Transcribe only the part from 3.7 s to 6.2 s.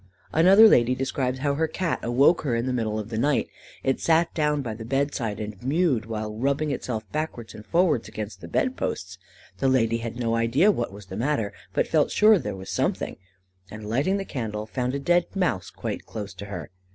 It sat down by the bed side and mewed,